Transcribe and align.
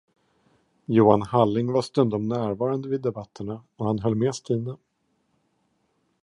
Johan 0.87 1.21
Halling 1.23 1.71
var 1.71 1.81
stundom 1.81 2.27
närvarande 2.27 2.89
vid 2.89 3.01
debatterna 3.01 3.63
och 3.75 3.85
han 3.85 3.99
höll 3.99 4.15
med 4.15 4.35
Stina. 4.35 4.77